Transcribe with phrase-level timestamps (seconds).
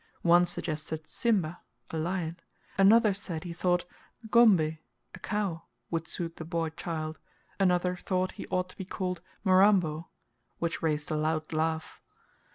[0.23, 2.39] One suggested "Simba" (a lion),
[2.75, 3.85] another said he thought
[4.25, 4.79] "Ngombe"
[5.13, 7.19] (a cow) would suit the boy child,
[7.59, 10.07] another thought he ought to be called "Mirambo,"
[10.57, 12.01] which raised a loud laugh.